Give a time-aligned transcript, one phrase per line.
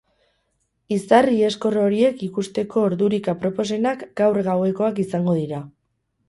[0.95, 5.63] Izar iheskor horiek ikusteko ordurik aproposenak gaur gauekoak izango dira.